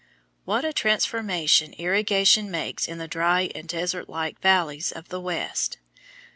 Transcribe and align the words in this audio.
What 0.45 0.65
a 0.65 0.73
transformation 0.73 1.73
irrigation 1.73 2.49
makes 2.49 2.87
in 2.87 2.97
the 2.97 3.07
dry 3.07 3.51
and 3.53 3.67
desert 3.67 4.09
like 4.09 4.41
valleys 4.41 4.91
of 4.91 5.09
the 5.09 5.21
West! 5.21 5.77